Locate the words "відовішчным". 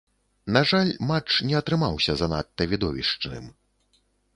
2.73-3.51